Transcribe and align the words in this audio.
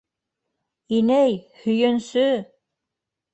—Инәй, 0.99 1.37
һөйөнсө! 1.67 2.25